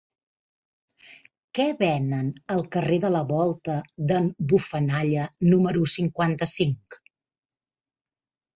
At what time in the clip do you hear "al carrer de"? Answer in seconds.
2.55-3.11